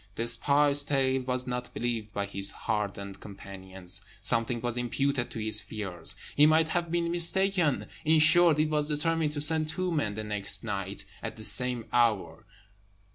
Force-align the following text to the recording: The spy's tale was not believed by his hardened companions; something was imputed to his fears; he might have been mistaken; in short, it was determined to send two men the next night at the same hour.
The 0.15 0.25
spy's 0.25 0.83
tale 0.83 1.21
was 1.21 1.45
not 1.45 1.71
believed 1.75 2.11
by 2.11 2.25
his 2.25 2.49
hardened 2.49 3.19
companions; 3.19 4.01
something 4.19 4.59
was 4.59 4.75
imputed 4.75 5.29
to 5.29 5.37
his 5.37 5.61
fears; 5.61 6.15
he 6.35 6.47
might 6.47 6.69
have 6.69 6.89
been 6.89 7.11
mistaken; 7.11 7.85
in 8.03 8.17
short, 8.19 8.57
it 8.57 8.71
was 8.71 8.87
determined 8.87 9.33
to 9.33 9.41
send 9.41 9.69
two 9.69 9.91
men 9.91 10.15
the 10.15 10.23
next 10.23 10.63
night 10.63 11.05
at 11.21 11.37
the 11.37 11.43
same 11.43 11.85
hour. 11.93 12.47